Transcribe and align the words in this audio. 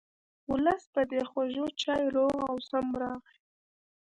ولس 0.51 0.83
په 0.93 1.01
دې 1.11 1.21
خوږو 1.29 1.65
چایو 1.81 2.13
روغ 2.17 2.35
او 2.49 2.55
سم 2.69 2.85
راغی. 3.01 3.37